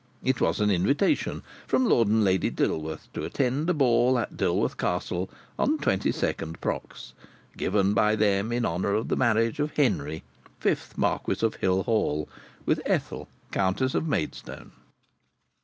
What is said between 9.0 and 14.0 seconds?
the marriage of Henry, fifth Marquis of Hill Hall, with Ethel, Countess